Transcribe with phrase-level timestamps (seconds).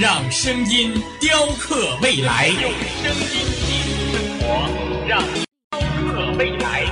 [0.00, 2.46] 让声音雕刻未来。
[2.46, 2.70] 用
[3.02, 3.30] 声音
[3.66, 4.46] 记录生活，
[5.08, 6.86] 让雕刻未来。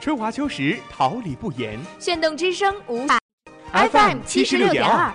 [0.00, 1.78] 春华秋实，桃李不言。
[2.00, 3.06] 炫动之声，无。
[3.70, 5.14] FM 七十六点二。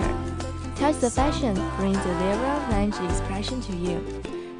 [0.00, 0.12] culture.
[0.76, 4.00] Touch the Fashion brings the lyrical range expression to you.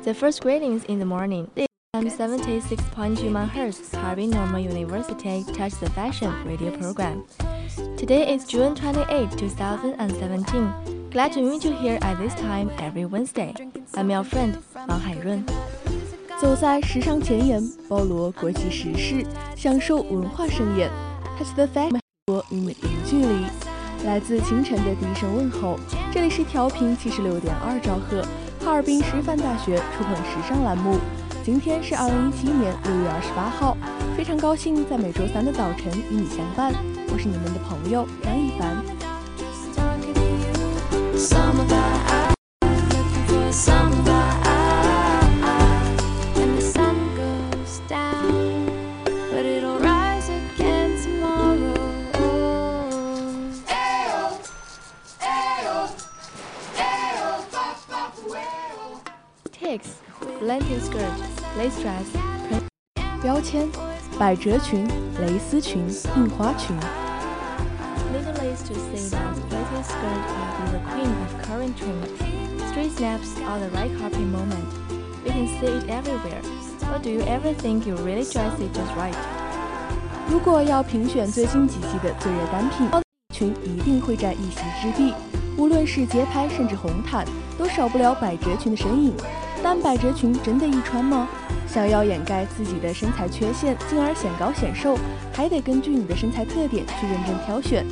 [0.04, 1.50] The first greetings in the morning.
[1.54, 7.24] This time 76.2 MHz Harbin Normal University Touch the Fashion radio program.
[7.96, 11.10] Today is June 28, 2017.
[11.10, 13.54] Glad to meet you here at this time every Wednesday.
[13.94, 14.56] I'm your friend
[14.88, 15.44] 王海润。
[16.38, 19.26] 走在时尚前沿，包罗国际时事，
[19.56, 20.90] 享受文化盛宴。
[21.38, 23.59] Touch the fashion，国与你零距离。
[24.03, 25.79] 来自清晨的第一声问候，
[26.11, 28.23] 这里是调频七十六点二兆赫，
[28.65, 30.97] 哈尔滨师范大学触碰时尚栏目。
[31.43, 33.77] 今天是二零一七年六月二十八号，
[34.17, 36.73] 非常高兴在每周三的早晨与你相伴。
[37.13, 38.75] 我是你们的朋友张一凡。
[60.41, 61.13] Blanket skirt,
[61.55, 62.07] lace dress,
[62.49, 62.63] print
[63.21, 63.69] 标签：
[64.17, 64.87] 百褶裙、
[65.19, 65.87] 蕾丝裙、
[66.17, 66.75] 印花裙。
[68.11, 72.09] Needless to say that blanket skirt will be the queen of current trend.
[72.71, 74.65] Street snaps are the right copy moment.
[75.23, 76.41] We can see it everywhere.
[76.91, 79.13] But do you ever think you really dress it just right?
[80.27, 82.89] 如果要评选最新几季的最热单品，
[83.31, 85.13] 裙一定会占一席之地。
[85.55, 87.27] 无论是街拍甚至红毯，
[87.59, 89.13] 都少不了百褶裙的身影。
[89.63, 91.27] 但百褶裙真的易穿吗？
[91.67, 94.97] 想要掩盖自己的身材缺陷，进而显高显瘦，
[95.31, 97.85] 还得根据你的身材特点去认真挑选。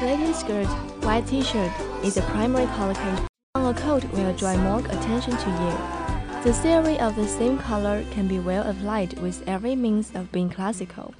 [0.00, 0.66] Blanket skirt,
[1.02, 1.70] white t-shirt
[2.02, 3.26] is the primary collocation.
[3.54, 5.72] On a coat will draw more attention to you.
[6.42, 10.50] The theory of the same color can be well applied with every means of being
[10.50, 11.12] classical.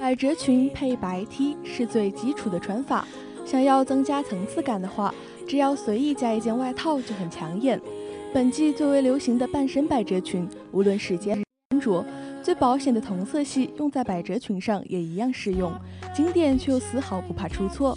[0.00, 3.06] 百褶裙配白 T 是最基础的穿法。
[3.44, 5.14] 想要增加层次感的话，
[5.46, 7.80] 只要随意加一件外套就很抢眼。
[8.32, 12.04] 本季最为流行的半身百褶裙，无论时间穿着，
[12.42, 15.72] 最保险的同色系用在百褶裙上也一样适用，
[16.14, 17.96] 经典却又丝毫不怕出错。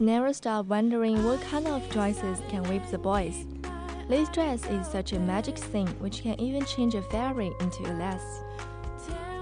[0.00, 3.46] Never stop wondering what kind of dresses can whip the boys.
[4.08, 7.94] This dress is such a magic thing which can even change a fairy into a
[7.94, 8.20] lass.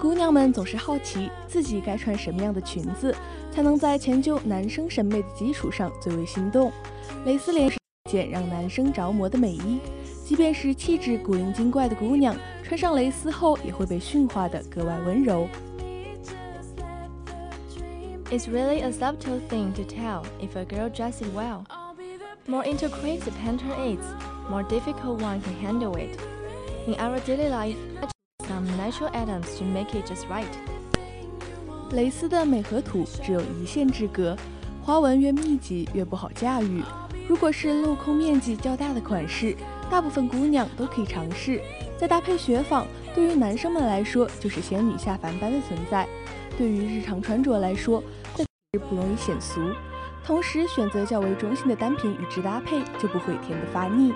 [0.00, 3.14] 姑娘们总是好奇自己该穿什么样的裙子，
[3.50, 6.70] 才能在迁就男生审美的基础上最为心动。
[7.24, 9.80] 蕾丝连是一件让男生着魔的美衣，
[10.24, 15.48] 即便是气质古灵精怪的姑娘，穿上蕾丝后也会被驯化的格外温柔。
[18.32, 21.66] It's really a subtle thing to tell if a girl dresses well.
[22.46, 24.00] More intricate the pattern is,
[24.48, 26.18] more difficult one can handle it.
[26.86, 27.76] In our daily life,
[28.48, 30.46] some natural items to make it just right.
[31.90, 34.34] 蕾丝的美和土只有一线之隔，
[34.82, 36.82] 花纹越密集越不好驾驭。
[37.28, 39.54] 如果是镂空面积较大的款式，
[39.90, 41.60] 大部分姑娘都可以尝试。
[41.98, 46.08] 再搭配雪纺，对于男生们来说就是仙女下凡般的存在。
[46.58, 48.02] 对于日常穿着来说，
[48.78, 49.60] 不容易显俗，
[50.24, 54.14] 同时选择较为中性的单品与之搭配，就不会甜得发腻。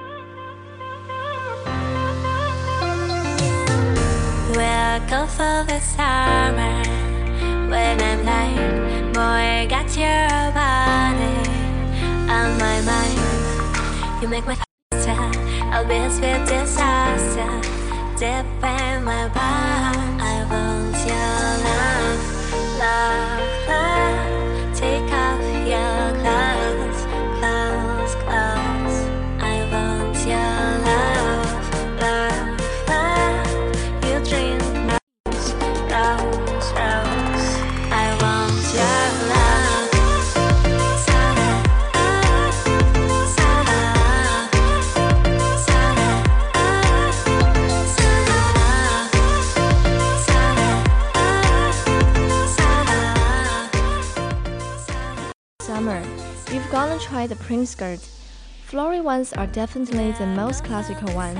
[57.25, 58.19] gonna try the print skirts.
[58.65, 61.35] Flory ones are definitely the most classical one.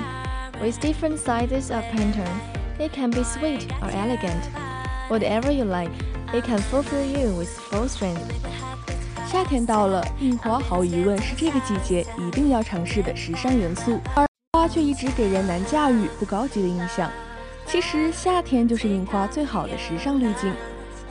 [0.61, 2.41] With different sizes of pattern,
[2.79, 4.43] it can be sweet or elegant.
[5.09, 5.91] Whatever you like,
[6.33, 8.21] it can fulfill you with full strength.
[9.31, 17.09] 夏天到了，印花毫无疑问是这个季节一定要尝试的时尚元素，而花却一直给人难驾驭、不高级的印象。
[17.65, 20.53] 其实夏天就是印花最好的时尚滤镜，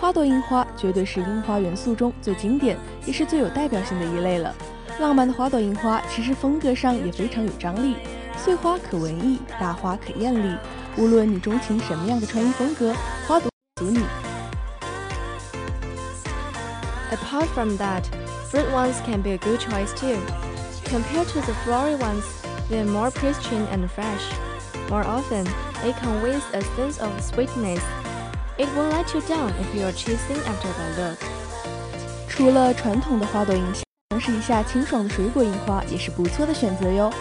[0.04, 4.54] 花朵印花绝对是印花元素中最经典，也是最有代表性的一类了。
[4.98, 7.96] 浪漫的花朵印花其实风格上也非常有张力，
[8.36, 10.56] 碎花可文艺，大花可艳丽。
[10.96, 12.94] 无论你钟情什么样的穿衣风格，
[13.26, 14.00] 花朵足你。
[17.10, 18.02] Apart from that,
[18.50, 20.18] fruit ones can be a good choice too.
[20.84, 22.24] Compared to the floral ones,
[22.68, 24.32] they are more pristine and fresh.
[24.88, 25.44] More often,
[25.84, 27.80] it comes with a sense of sweetness.
[28.57, 31.17] It won't let you down if you are chasing after the look.
[32.29, 33.81] 除了传统的花朵印花，
[34.11, 37.11] 尝试一下清爽的水果印花也是不错的选择哟。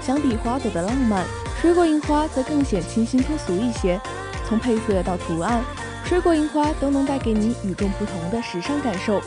[0.00, 1.26] 相比花朵的浪漫，
[1.60, 4.00] 水果印花则更显清新脱俗一些。
[4.46, 5.62] 从配色到图案，
[6.06, 9.20] 水果印花都能带给你与众不同的时尚感受。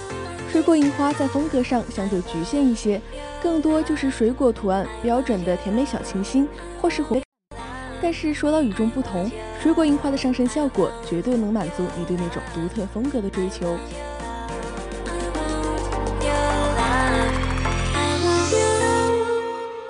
[0.51, 3.00] 水果印花在风格上相对局限一些，
[3.41, 6.48] 更多就是水果图案标准的甜美小清新，
[6.82, 7.22] 或是活。
[8.01, 9.31] 但是说到与众不同，
[9.62, 13.77] 水果印花的上身效果绝对能满足你对那种独特风格的追求。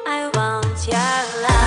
[0.06, 0.98] I want your
[1.48, 1.61] love.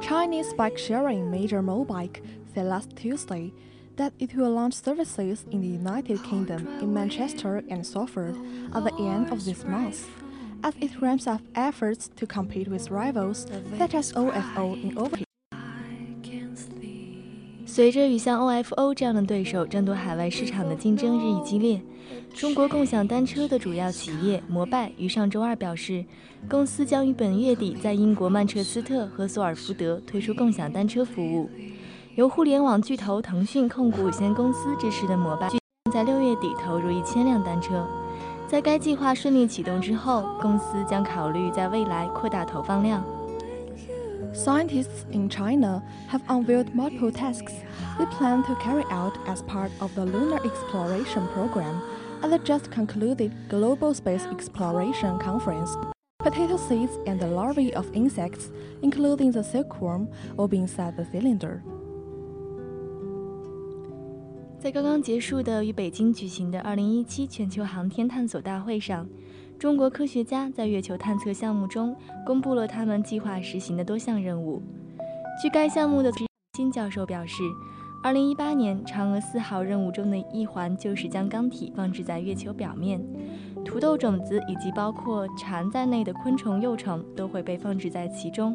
[0.00, 2.20] Chinese bike sharing major Mobike
[2.54, 3.52] said last Tuesday
[3.96, 8.36] that it will launch services in the United Kingdom in Manchester and Salford
[8.74, 10.08] at the end of this month,
[10.62, 13.46] as it ramps up efforts to compete with rivals
[13.78, 15.33] such as OFO in overseas.
[17.74, 21.82] 随着与像 OFO 这样的对手争夺海外市场的竞争日益激烈，
[22.32, 26.04] 中国共享单车的主要企业摩拜于上周二表示，
[26.48, 31.50] 公司将于本月底在英国曼彻斯特和索尔福德推出共享单车服务。
[32.14, 35.48] 由互联网巨头腾讯控股有限公司支持的摩拜，
[35.92, 37.84] 在六月底投入一千辆单车。
[38.46, 43.04] 在该计划顺利启动之后，公司将考虑在未来扩大投放量。
[44.33, 47.53] Scientists in China have unveiled multiple tasks
[47.97, 51.81] they plan to carry out as part of the Lunar Exploration Program
[52.21, 55.75] at the just concluded Global Space Exploration Conference.
[56.19, 61.63] Potato seeds and the larvae of insects, including the silkworm, will be inside the cylinder.
[64.59, 69.07] 在刚刚结束的与北京举行的2017全球航天探索大会上，
[69.58, 71.96] 中国科学家在月球探测项目中
[72.26, 74.62] 公布了他们计划实行的多项任务。
[75.40, 76.12] 据该项目的
[76.52, 77.42] 金教授表示
[78.04, 83.02] ，2018年嫦娥四号任务中的一环就是将钢体放置在月球表面，
[83.64, 88.54] 土豆种子以及包括蝉在内的昆虫幼虫都会被放置在其中。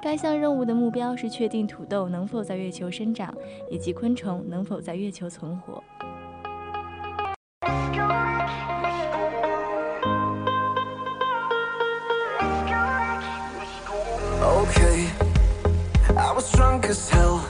[0.00, 3.34] 该项任务的目标是确定土豆能否在月球生长，
[3.68, 5.82] 以及昆虫能否在月球存活。
[16.88, 17.46] As hell.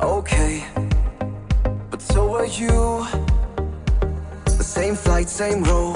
[0.00, 0.64] Okay,
[1.90, 3.06] but so are you.
[4.44, 5.92] The same flight, same row,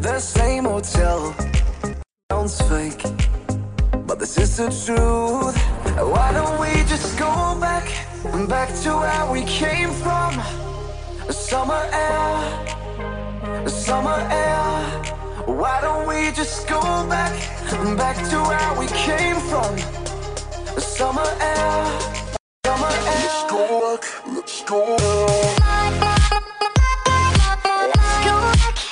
[0.00, 1.34] the same hotel.
[2.30, 3.02] Sounds fake,
[4.06, 5.56] but this is the truth.
[5.96, 7.86] Why don't we just go back,
[8.48, 10.32] back to where we came from?
[11.30, 15.12] Summer air, summer air.
[15.46, 17.32] Why don't we just go back,
[17.96, 19.91] back to where we came from?
[20.96, 22.00] Summer air,
[22.66, 23.16] summer air.
[23.22, 23.60] Let's go
[23.96, 26.02] back, let's go back.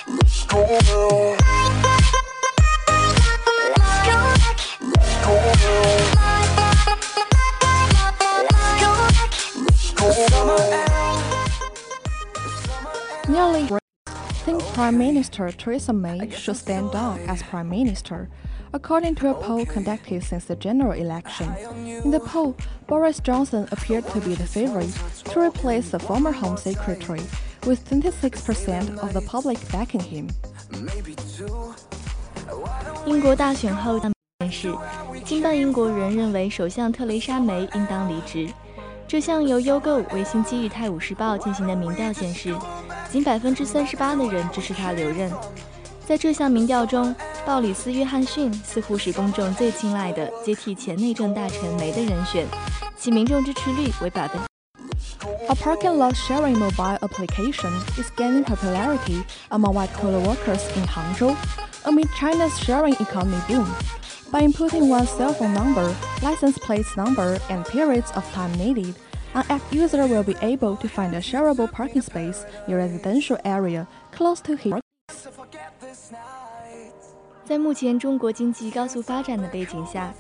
[0.09, 0.47] Let's go back.
[0.47, 1.40] Let's go back.
[10.30, 10.87] Summer air.
[13.28, 13.62] Nearly
[14.45, 18.30] think Prime Minister Theresa May should stand down as Prime Minister,
[18.74, 21.48] according to a poll conducted since the general election.
[22.04, 22.56] In the poll,
[22.88, 24.94] Boris Johnson appeared to be the favorite
[25.32, 27.22] to replace the former Home Secretary,
[27.66, 30.30] with 26% of the public backing him.
[30.72, 31.74] Maybe two.
[33.06, 34.00] 英国大选后
[34.40, 34.74] 显示，
[35.24, 38.52] 近半英国人认为首相特蕾莎梅应当离职。
[39.08, 42.56] 这项由优购为星期日《泰晤士报》进行的民调显示，
[43.12, 45.32] 仅百分之三十八的人支持他留任。
[46.10, 52.46] 在这项民调中，鲍里斯·约翰逊似乎是公众最青睐的接替前内政大臣梅的人选，
[52.98, 54.40] 其民众支持率为百分。
[55.48, 61.36] A parking lot sharing mobile application is gaining popularity among white collar workers in Hangzhou
[61.84, 63.66] amid China's sharing economy boom.
[64.32, 68.96] By inputting one's cell phone number, license plate number, and periods of time needed,
[69.34, 73.38] an app user will be able to find a shareable parking space in a residential
[73.46, 74.82] area close to his work.
[77.45, 80.12] 在目前中国经济高速发展的背景下，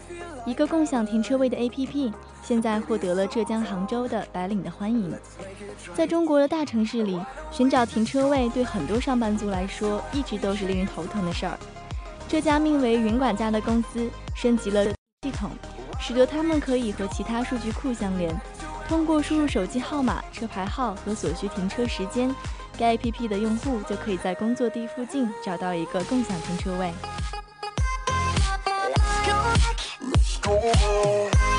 [0.44, 5.16] 一个共享停车位的 APP 现在获得了浙江杭州的白领的欢迎。
[5.94, 7.20] 在中国的大城市里，
[7.50, 11.56] 寻找停车位对很多上班族来说一直都是令人头疼的事儿。
[12.26, 14.84] 这家名为“云管家”的公司升级了
[15.22, 15.50] 系统，
[16.00, 18.34] 使得他们可以和其他数据库相连。
[18.88, 22.34] 通过输入手机号码、车牌号和所需停车时间，
[22.80, 26.90] 该 APP 的用户就可以在工作地附近找到一个共享停车位。
[28.88, 31.49] Let's go, let's go.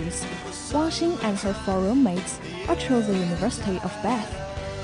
[0.00, 0.24] colleges,
[0.72, 4.32] Wang Xin and her four roommates are to the University of Bath,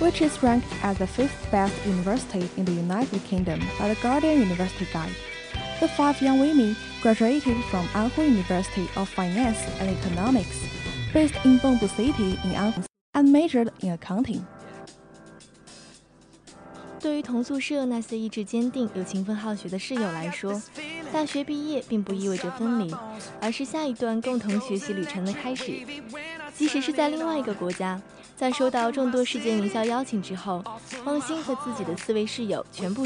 [0.00, 4.40] which is ranked as the fifth best university in the United Kingdom by the Guardian
[4.40, 5.14] University Guide.
[5.80, 10.58] The five young women graduated from Anhui University of Finance and Economics,
[11.12, 14.44] based in Bengbu City in Anhui, and majored in accounting.
[17.00, 20.62] 对于同宿舍那些意志坚定又勤奋好学的室友来说，
[21.11, 22.93] 大学毕业并不意味着分离，
[23.41, 25.79] 而是下一段共同学习旅程的开始。
[26.55, 27.99] 即使是在另外一个国家，
[28.35, 30.63] 在收到众多世界名校邀请之后，
[31.05, 33.05] 汪鑫和自己的四位室友全部。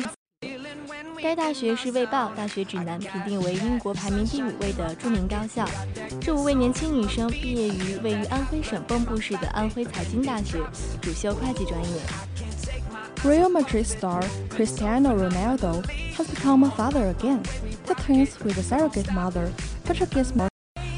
[1.21, 5.67] 该大学是《卫报》大学指南评定为英国排名第五位的著名高校。
[6.19, 10.57] 这五位年轻女生毕业于位于安徽省蚌埠市的安徽财经大学，
[10.99, 12.01] 主修会计专业。
[13.24, 15.84] Real Madrid star Cristiano Ronaldo
[16.16, 17.42] has become a father again,
[17.86, 19.50] to twins with a surrogate mother,
[19.84, 20.50] Portuguese mother.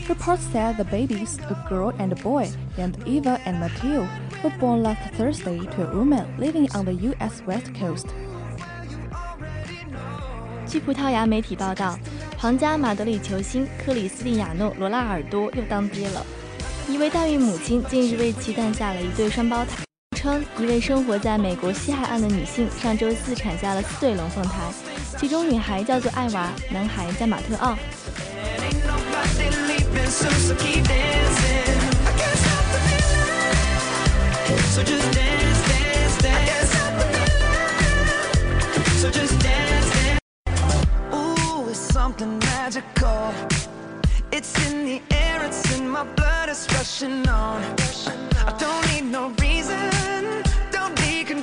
[0.08, 4.08] Reports said the babies, a girl and a boy, named Eva and Matteo,
[4.42, 7.42] were born last Thursday to a woman living on the U.S.
[7.46, 8.06] West Coast.
[10.66, 11.98] 据葡萄牙媒体报道，
[12.36, 16.24] 皇家马德里球星克里斯蒂亚诺·罗纳尔多又当爹了。
[16.88, 19.84] 一位代孕母亲近日为其诞下了一对双胞胎，
[20.23, 24.51] 称一位生活在美国西海岸的女性上周四产下了四对龙凤胎，
[25.19, 27.71] 其中女孩叫做艾娃，男孩叫马特奥。
[27.71, 31.75] Ain't nobody leaving soon, so keep dancing.
[32.05, 33.51] I can't stop the feeling.
[34.71, 37.43] So just dance dance dance i can't stop the feeling
[39.01, 40.21] so just dance dance
[41.11, 43.33] oh it's something magical
[44.31, 47.61] it's in the air it's in my blood, it's rushing on.
[48.45, 49.52] I don't need no reason,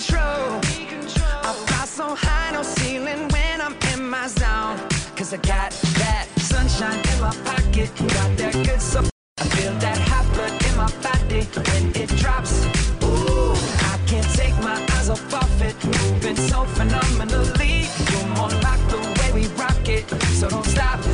[0.01, 0.61] control.
[1.43, 4.79] I fly so high, no ceiling when I'm in my zone.
[5.17, 9.11] Cause I got that sunshine in my pocket, got that good stuff.
[9.39, 12.65] I feel that hot blood in my body when it drops.
[13.05, 13.53] Ooh,
[13.93, 15.77] I can't take my eyes off of it.
[15.85, 17.87] Moving so phenomenally.
[18.11, 20.09] You're more like the way we rock it.
[20.39, 21.10] So don't stop.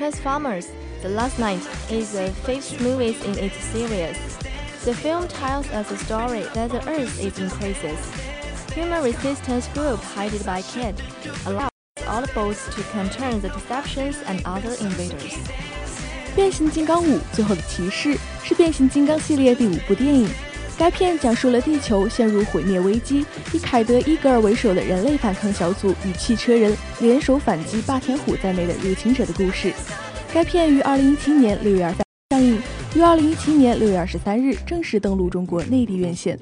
[0.00, 0.68] Transformers:
[1.02, 4.16] The Last Night is the fifth movie in its series.
[4.84, 7.98] The film tells us a story that the Earth is in crisis.
[8.74, 11.00] Human resistance group headed by Kid
[11.46, 11.70] allows
[12.06, 15.38] all boats to counter the deceptions and other invaders.
[16.34, 20.28] 变形金刚五：最后的骑士是变形金刚系列第五部电影。
[20.81, 29.71] 该片讲述了地球陷入毁灭危机，以凯德·伊格尔为首的人类反抗小组与汽车人联手反击霸天虎在内的入侵者的故事。
[30.33, 31.93] 该片于2017年6月23
[32.31, 32.57] 上映，
[32.95, 36.35] 于2017年6月23日正式登陆中国内地院线，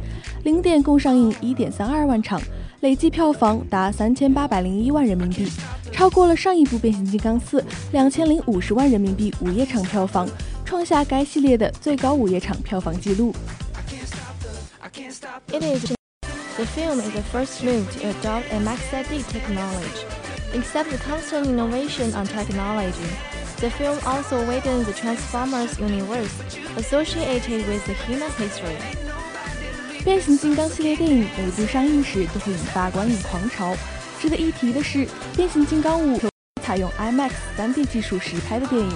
[0.46, 2.42] 零点共上映1.32万场，
[2.80, 5.52] 累计票房达3801万人民币，
[5.92, 7.62] 超过了上一部《变形金刚4》
[8.10, 10.30] 2050万人民币午夜场票房，
[10.64, 13.36] 创下该系列的最高午夜场票房纪录。
[15.53, 15.95] It is
[16.57, 20.07] the film is the first move to adopt a MaxID technology.
[20.53, 23.11] Except the constant innovation on technology,
[23.65, 26.31] The film also widens the Transformers universe
[26.77, 28.77] associated with the human history.
[30.05, 33.75] 变形金刚系列电影每部上映时都会引发观影狂潮。
[34.21, 36.21] 值得一提的是，变形金刚五
[36.63, 38.93] 采用 IMAX 3D 技术实拍的电影，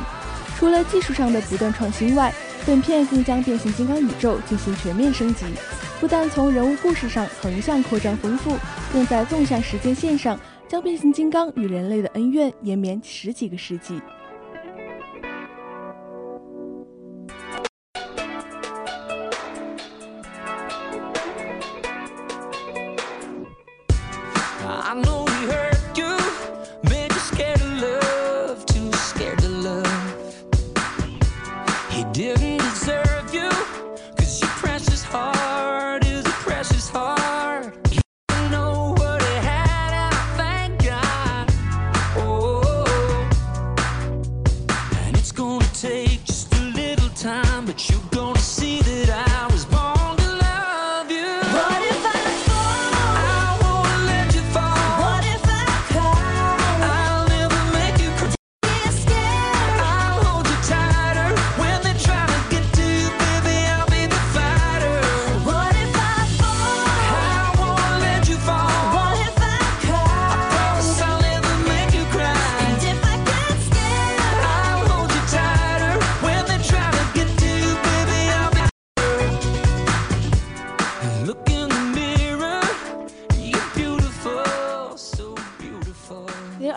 [0.58, 2.34] 除了技术上的不断创新外，
[2.65, 5.45] 本片更将变形金刚宇宙进行全面升级，
[5.99, 8.55] 不但从人物故事上横向扩张丰富，
[8.93, 14.01] 更在纵向时间线上将变形金刚与人类的恩怨延绵十几个世纪。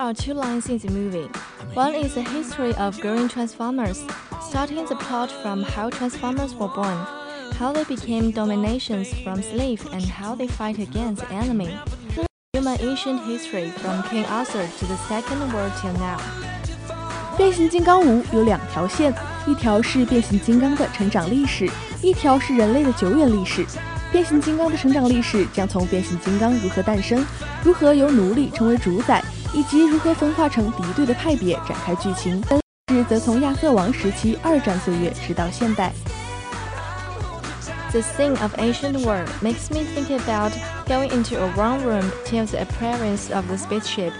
[0.05, 1.27] are two lines in the movie.
[1.73, 4.03] One is the history of growing Transformers,
[4.41, 6.97] starting the plot from how Transformers were born,
[7.57, 11.75] how they became dominations from slaves, and how they fight against the enemy.
[12.53, 16.19] Human ancient history from King Arthur to the Second World till now.
[17.37, 19.13] 变形金刚五有两条线，
[19.47, 21.67] 一条是变形金刚的成长历史，
[22.03, 23.65] 一条是人类的久远历史。
[24.11, 27.25] 变形金刚的成长历史将从变形金刚如何诞生，
[27.63, 29.23] 如何由奴隶成为主宰，
[29.55, 32.43] 以及如何分化成敌对的派别展开剧情。
[32.91, 35.93] 是则从亚瑟王时期二战岁月直到现代。
[37.91, 40.51] The scene of ancient world makes me think about
[40.87, 44.13] going into a wrong room till the appearance of the spaceship.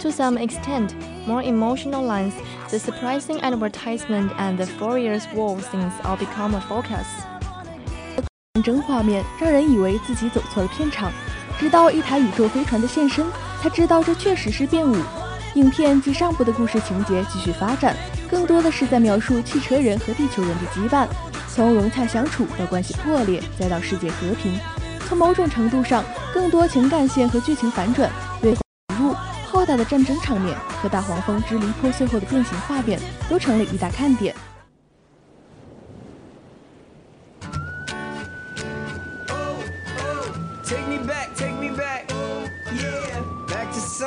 [0.00, 0.90] To some extent,
[1.26, 2.32] more emotional lines,
[2.68, 7.06] the surprising advertisement and the Furious War scenes all become a focus.
[8.54, 11.10] 战争画面让人以为自己走错了片场，
[11.58, 13.24] 直到一台宇宙飞船的现身，
[13.61, 14.95] 他知道这确实是变五。
[15.55, 17.95] 影片及上部的故事情节继续发展，
[18.29, 21.07] 更多的是在描述汽车人和地球人的羁绊，
[21.49, 24.57] 从融洽相处到关系破裂，再到世界和平。
[25.07, 28.55] 从某种程度上，更多情感线和剧情反转，对
[28.99, 29.15] 入
[29.47, 34.35] 浩大的战争场面和大黄蜂支离破碎后的变形画面，都成了一大看点。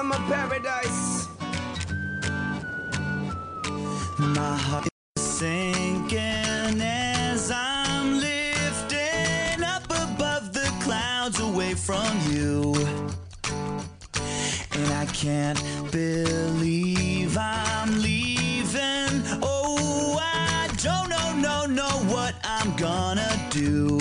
[0.03, 1.29] Summer paradise.
[4.19, 12.75] My heart is sinking as I'm lifting up above the clouds away from you.
[14.73, 15.63] And I can't
[15.93, 19.15] believe I'm leaving.
[19.41, 23.92] Oh, I don't know, no, know what I'm gonna do.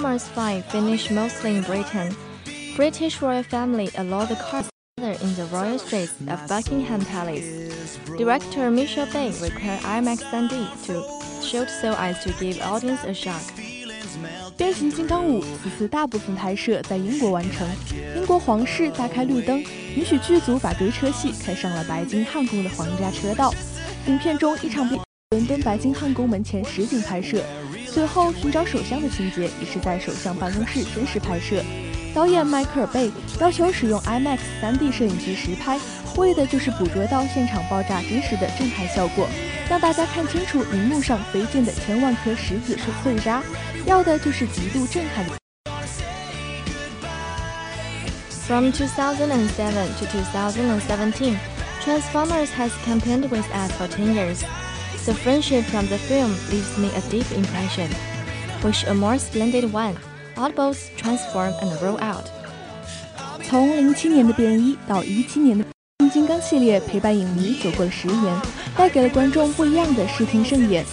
[0.00, 2.16] Transformers 5 finished mostly in Britain.
[2.76, 7.44] British royal family allowed the cars together in the royal streets of Buckingham Palace.
[8.16, 11.04] Director Michel Bay required IMAX 3D to
[11.44, 13.42] shoot so as to give audience a shock.
[14.56, 17.68] 变形金刚五此次大部分拍摄在英国完成，
[18.16, 19.62] 英国皇室大开绿灯，
[19.94, 23.52] 允许剧组把追车戏开上了白金汉宫的皇家车道。
[24.06, 24.98] 影片中一场比
[25.32, 27.44] 伦敦白金汉宫门前实景拍摄，
[27.93, 31.61] 随后寻找首相的情节也是在首相办公室真实拍摄。
[32.15, 35.77] 导演迈克尔贝要求使用 IMAX 3D 摄影机实拍，
[36.15, 39.27] 为的就是捕捉到现场爆炸真实的震撼效果，
[39.69, 43.43] 让大家看清楚荧幕上飞溅的千万颗石子是碎渣，
[43.85, 45.33] 要的就是极度震撼的。
[48.47, 51.37] From 2007 to 2017,
[51.83, 54.43] Transformers has campaigned with us for 10 years.
[55.03, 57.89] The friendship from the film leaves me a deep impression.
[58.63, 59.95] Wish a more splendid one.
[60.35, 62.25] Audibles transform and roll out.
[63.43, 65.65] 从零七年的便衣到一七年的
[66.13, 68.41] 金刚系列，陪伴影迷走过了十年，
[68.77, 70.85] 带给了观众不一样的视听盛宴。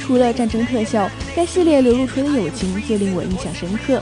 [0.00, 3.98] 除了战争特效，该系列流露出的友情最令我印象深刻。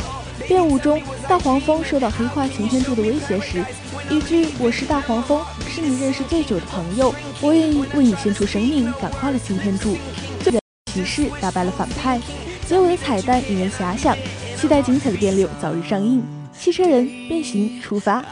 [0.48, 3.64] 变武中，大黄蜂受到黑化擎天柱的威胁时，
[4.10, 9.96] 一句“我是大黄蜂，是你认识最久的朋友，我愿意为你献出生命”感化了擎天柱，
[10.40, 10.60] 最的
[10.92, 12.20] 骑士打败了反派。
[12.66, 14.16] 结尾的彩蛋引人遐想，
[14.56, 16.22] 期待精彩的变六早日上映。
[16.52, 18.22] 汽车人变形出发。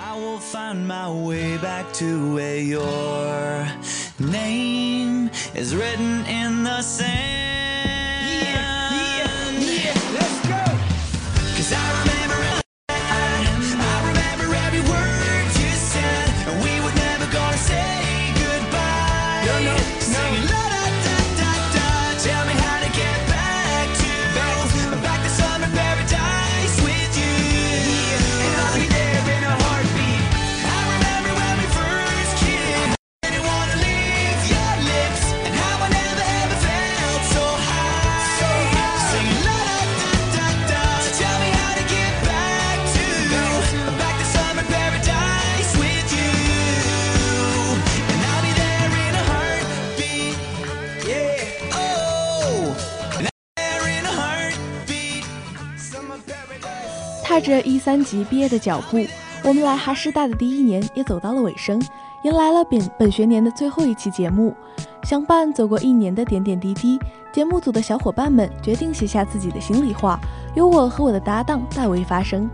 [57.43, 59.05] 着一三级毕业的脚步，
[59.43, 61.83] 我们来哈师大的第一年也走到了尾声，
[62.23, 64.55] 迎来了本本学年的最后一期节目。
[65.03, 66.99] 相伴走过一年的点点滴滴，
[67.33, 70.21] 节目组的小伙伴们决定写下自己的心里话，
[70.55, 72.49] 由我和我的搭档代为发声。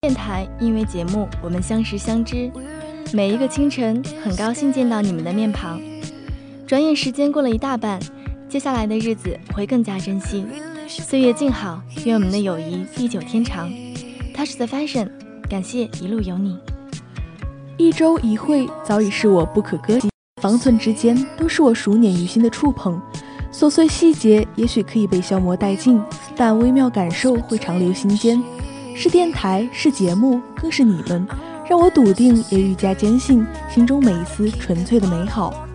[0.00, 2.50] 电台因为节目，我们相识相知。
[3.12, 5.80] 每一个清晨，很高兴见到你们的面庞。
[6.66, 8.00] 转眼时间过了一大半，
[8.48, 10.44] 接下来的日子会更加珍惜。
[10.86, 13.70] 岁月静好，愿我们的友谊地久天长。
[14.34, 15.08] Touch the fashion，
[15.48, 16.58] 感谢一路有你。
[17.76, 20.08] 一周一会早已是我不可割舍，
[20.42, 23.00] 方寸之间都是我熟稔于心的触碰。
[23.52, 26.00] 琐碎细节也许可以被消磨殆尽，
[26.36, 28.42] 但微妙感受会长留心间。
[28.94, 31.26] 是电台，是节目，更是你们，
[31.68, 35.66] 让我笃定也愈加坚信心中每一丝纯粹的美好。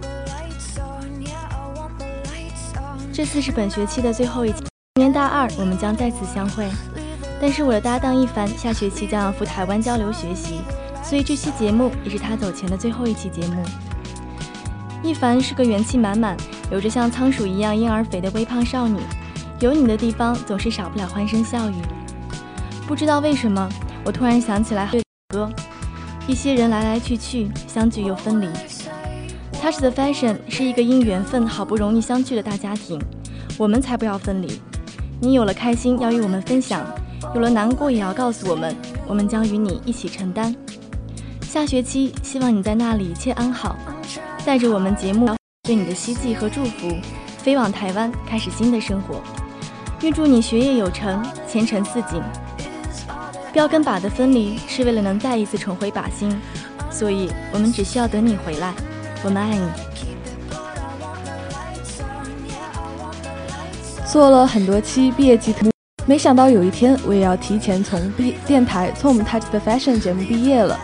[3.11, 4.68] 这次是本学期的最后一期，明
[4.99, 6.69] 年大二我们将再次相会。
[7.41, 10.55] 但是我的搭档一凡下学期将要赴台湾交流学习，
[11.01, 13.63] 所以这期节目也是他走前的最后一期节目。
[15.01, 16.35] 一凡是个元气满满、
[16.69, 18.99] 有着像仓鼠一样婴儿肥的微胖少女，
[19.61, 21.75] 有你的地方总是少不了欢声笑语。
[22.85, 23.69] 不知道为什么，
[24.03, 25.49] 我突然想起来对歌，
[26.27, 28.47] 一些人来来去去，相聚又分离。
[29.61, 32.99] Touch the Fashion 是一个因缘分好不容易相聚的大家庭，
[33.57, 34.61] 我们才不要分离。
[35.21, 36.85] 你有了开心要与我们分享，
[37.35, 38.73] 有了难过也要告诉我们，
[39.05, 40.55] 我们将与你一起承担。
[41.41, 43.75] 下学期希望你在那里一切安好，
[44.45, 46.95] 带着我们节目对你的希冀和祝福，
[47.39, 49.21] 飞往台湾开始新的生活。
[50.01, 52.21] 预祝你学业有成，前程似锦。
[53.51, 56.33] 标跟靶的分离是为了能再一次重回靶心，
[56.89, 58.73] 所以我们只需要等你回来。
[59.25, 60.08] 我们爱你。
[64.11, 65.53] 做了很多期毕业季，
[66.07, 70.75] 没想到有一天我也要提前从毕电台从我们 Touch the Fashion 节目毕业了。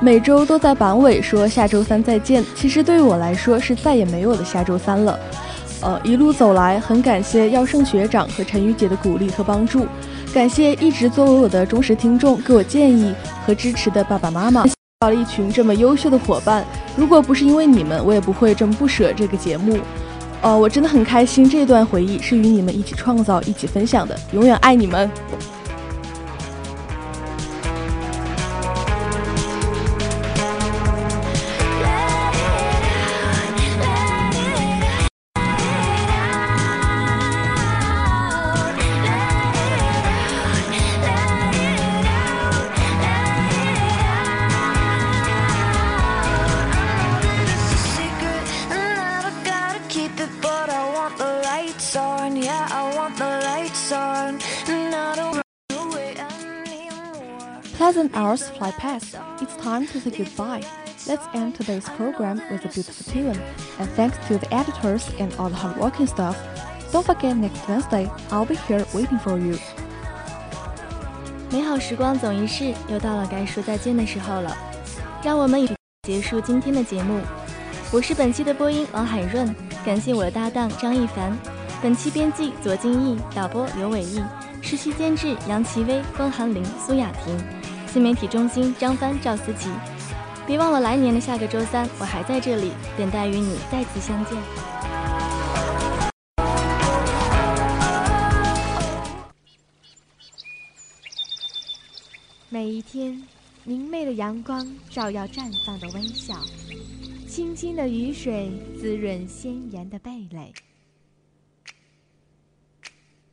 [0.00, 5.18] 每周都在版尾说下周三再见，其实对于我来说是再也没有的下周三了。
[5.80, 9.84] 呃，一路走来，很感谢耀盛学长和陈宇姐的鼓励和帮助，
[10.32, 13.12] 感谢一直作为我的忠实听众、给我建议
[13.44, 14.64] 和支持的爸爸妈妈，
[15.00, 16.64] 找了一群这么优秀的伙伴。
[16.96, 19.76] 如果不是因为你们，我也不会这么不舍这个节目。
[20.40, 25.10] 哦，我真的很开心，这段回忆是与你们一起创造、一起分享的，永远爱你们。
[58.38, 59.16] Hours fly past.
[59.40, 60.62] It's time to say goodbye.
[61.06, 63.40] Let's end today's program with a beautiful tune.
[63.78, 66.36] And thanks to the editors and all the hardworking staff.
[66.92, 69.58] Don't forget next Wednesday, I'll be here waiting for you.
[71.50, 74.56] 美好时光总一逝，又到了该说再见的时候了。
[75.22, 75.68] 让我们与
[76.02, 77.20] 结束今天的节目。
[77.90, 81.36] 我是本期的播音王海润，感谢我的搭档张一凡。
[81.80, 84.22] 本期编辑左金毅，导播刘伟毅，
[84.60, 87.38] 实习监制杨奇薇、风寒林、苏雅婷，
[87.88, 89.70] 新媒体中心张帆、赵思琪。
[90.46, 94.36] 别忘了来年的下个周三，我还在这里等待与你再次相见。
[102.50, 103.22] 每一天，
[103.64, 106.34] 明媚的阳光照耀绽放的微笑，
[107.28, 110.52] 清清的雨水滋润鲜艳的蓓蕾。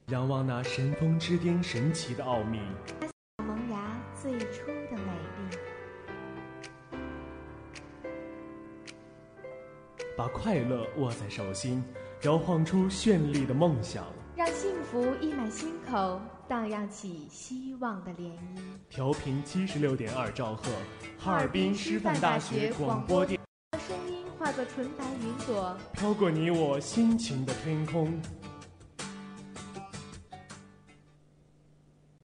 [0.08, 2.60] 仰望那神峰之巅神奇的奥秘，
[4.26, 5.58] 最初的美丽。
[10.18, 11.84] 把快乐握在手心，
[12.24, 14.04] 摇晃出绚丽的梦想。
[14.36, 18.60] 让幸福溢满心口，荡漾起希望的涟漪。
[18.90, 20.72] 调频七十六点二兆赫，
[21.20, 23.40] 哈尔滨师范大学广播电。
[23.78, 28.20] 声音化作纯白云朵，飘过你我心情的天空。